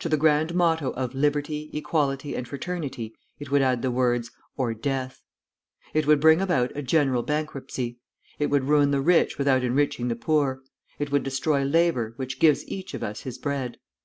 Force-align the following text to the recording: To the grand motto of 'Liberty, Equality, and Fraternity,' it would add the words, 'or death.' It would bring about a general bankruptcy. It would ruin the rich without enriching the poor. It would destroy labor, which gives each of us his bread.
To 0.00 0.08
the 0.08 0.16
grand 0.16 0.52
motto 0.56 0.90
of 0.94 1.14
'Liberty, 1.14 1.70
Equality, 1.72 2.34
and 2.34 2.48
Fraternity,' 2.48 3.14
it 3.38 3.52
would 3.52 3.62
add 3.62 3.82
the 3.82 3.90
words, 3.92 4.32
'or 4.56 4.74
death.' 4.74 5.22
It 5.94 6.08
would 6.08 6.18
bring 6.20 6.40
about 6.40 6.72
a 6.76 6.82
general 6.82 7.22
bankruptcy. 7.22 8.00
It 8.40 8.46
would 8.50 8.64
ruin 8.64 8.90
the 8.90 9.00
rich 9.00 9.38
without 9.38 9.62
enriching 9.62 10.08
the 10.08 10.16
poor. 10.16 10.60
It 10.98 11.12
would 11.12 11.22
destroy 11.22 11.62
labor, 11.62 12.14
which 12.16 12.40
gives 12.40 12.66
each 12.66 12.94
of 12.94 13.04
us 13.04 13.20
his 13.20 13.38
bread. 13.38 13.78